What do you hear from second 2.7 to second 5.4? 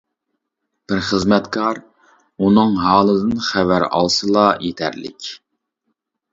ھالىدىن خەۋەر ئالسىلا يېتەرلىك.